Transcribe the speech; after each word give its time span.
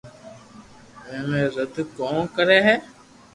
ايتي 1.11 1.41
رڙ 1.55 1.75
ڪون 1.97 2.17
ڪري 2.35 2.59
ھي 2.67 2.75